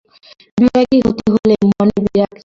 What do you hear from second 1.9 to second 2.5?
বিরাগ চাই।